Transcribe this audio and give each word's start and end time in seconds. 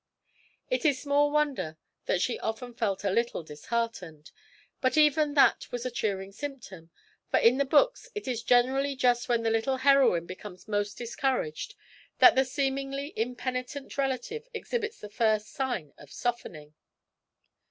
It 0.71 0.83
is 0.83 0.99
small 0.99 1.29
wonder 1.29 1.77
that 2.07 2.23
she 2.23 2.39
often 2.39 2.73
felt 2.73 3.03
a 3.03 3.11
little 3.11 3.43
disheartened, 3.43 4.31
but 4.81 4.97
even 4.97 5.35
that 5.35 5.71
was 5.71 5.85
a 5.85 5.91
cheering 5.91 6.31
symptom, 6.31 6.89
for 7.29 7.37
in 7.37 7.59
the 7.59 7.65
books 7.65 8.09
it 8.15 8.27
is 8.27 8.41
generally 8.41 8.95
just 8.95 9.29
when 9.29 9.43
the 9.43 9.51
little 9.51 9.77
heroine 9.77 10.25
becomes 10.25 10.67
most 10.67 10.97
discouraged 10.97 11.75
that 12.17 12.33
the 12.33 12.45
seemingly 12.45 13.13
impenitent 13.15 13.95
relative 13.95 14.47
exhibits 14.55 14.97
the 14.99 15.07
first 15.07 15.49
sign 15.49 15.93
of 15.99 16.11
softening. 16.11 16.73